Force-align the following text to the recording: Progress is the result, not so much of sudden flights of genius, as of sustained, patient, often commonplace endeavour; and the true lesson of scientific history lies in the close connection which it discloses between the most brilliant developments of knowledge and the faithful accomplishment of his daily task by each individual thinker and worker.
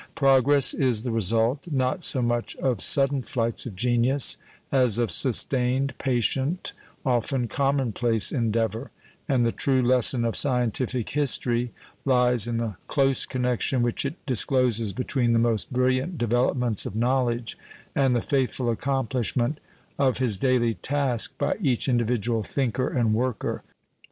Progress 0.15 0.73
is 0.73 1.03
the 1.03 1.11
result, 1.11 1.67
not 1.71 2.01
so 2.03 2.23
much 2.23 2.55
of 2.55 2.81
sudden 2.81 3.21
flights 3.21 3.67
of 3.67 3.75
genius, 3.75 4.35
as 4.71 4.97
of 4.97 5.11
sustained, 5.11 5.93
patient, 5.99 6.73
often 7.05 7.47
commonplace 7.47 8.31
endeavour; 8.31 8.89
and 9.29 9.45
the 9.45 9.51
true 9.51 9.79
lesson 9.79 10.25
of 10.25 10.35
scientific 10.35 11.09
history 11.09 11.71
lies 12.03 12.47
in 12.47 12.57
the 12.57 12.77
close 12.87 13.27
connection 13.27 13.83
which 13.83 14.03
it 14.03 14.15
discloses 14.25 14.91
between 14.91 15.33
the 15.33 15.37
most 15.37 15.71
brilliant 15.71 16.17
developments 16.17 16.87
of 16.87 16.95
knowledge 16.95 17.55
and 17.93 18.15
the 18.15 18.23
faithful 18.23 18.71
accomplishment 18.71 19.59
of 19.99 20.17
his 20.17 20.35
daily 20.35 20.73
task 20.73 21.37
by 21.37 21.55
each 21.61 21.87
individual 21.87 22.41
thinker 22.41 22.87
and 22.89 23.13
worker. 23.13 23.61